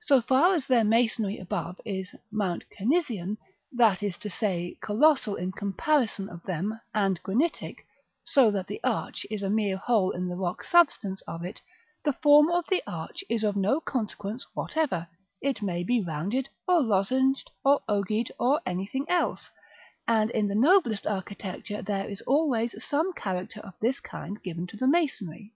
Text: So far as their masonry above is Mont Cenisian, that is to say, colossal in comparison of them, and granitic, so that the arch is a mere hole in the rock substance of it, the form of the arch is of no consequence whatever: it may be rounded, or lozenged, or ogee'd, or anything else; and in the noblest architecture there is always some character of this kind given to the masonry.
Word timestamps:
So 0.00 0.22
far 0.22 0.54
as 0.54 0.66
their 0.66 0.84
masonry 0.84 1.36
above 1.36 1.82
is 1.84 2.14
Mont 2.30 2.64
Cenisian, 2.78 3.36
that 3.70 4.02
is 4.02 4.16
to 4.16 4.30
say, 4.30 4.78
colossal 4.80 5.34
in 5.36 5.52
comparison 5.52 6.30
of 6.30 6.42
them, 6.44 6.80
and 6.94 7.22
granitic, 7.22 7.84
so 8.24 8.50
that 8.52 8.68
the 8.68 8.80
arch 8.82 9.26
is 9.30 9.42
a 9.42 9.50
mere 9.50 9.76
hole 9.76 10.12
in 10.12 10.28
the 10.28 10.34
rock 10.34 10.64
substance 10.64 11.20
of 11.28 11.44
it, 11.44 11.60
the 12.04 12.14
form 12.14 12.50
of 12.50 12.64
the 12.70 12.82
arch 12.86 13.22
is 13.28 13.44
of 13.44 13.54
no 13.54 13.78
consequence 13.78 14.46
whatever: 14.54 15.06
it 15.42 15.60
may 15.60 15.84
be 15.84 16.00
rounded, 16.02 16.48
or 16.66 16.80
lozenged, 16.80 17.50
or 17.62 17.82
ogee'd, 17.86 18.32
or 18.40 18.62
anything 18.64 19.04
else; 19.10 19.50
and 20.08 20.30
in 20.30 20.48
the 20.48 20.54
noblest 20.54 21.06
architecture 21.06 21.82
there 21.82 22.08
is 22.08 22.22
always 22.22 22.82
some 22.82 23.12
character 23.12 23.60
of 23.60 23.74
this 23.82 24.00
kind 24.00 24.42
given 24.42 24.66
to 24.66 24.78
the 24.78 24.86
masonry. 24.86 25.52